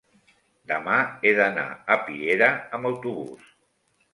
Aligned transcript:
demà 0.71 0.95
he 1.27 1.33
d'anar 1.41 1.67
a 1.97 1.99
Piera 2.09 2.51
amb 2.79 2.91
autobús. 2.93 3.53